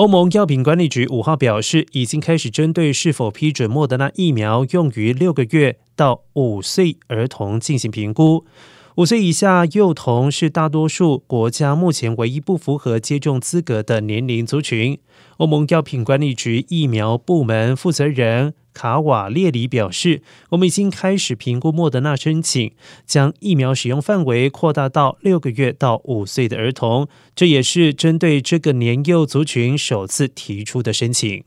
[0.00, 8.46] 欧盟药品管理局五号表示，已经开始针对是否批准莫德纳疫苗用于六个月到五岁儿童进行评估。
[8.94, 14.98] 五岁以下幼童是大多数国家目前唯一不符合接种资格的年龄族群。
[15.36, 18.54] 欧盟药品管理局疫苗部门负责人。
[18.72, 22.72] 卡瓦列里表示：“我们已经开始评估莫德纳申请，
[23.06, 27.08] 将疫苗使用范围扩大到六个月到五岁的儿童。
[27.34, 31.44] 这也是针对这个年幼族群首次提出的申请。”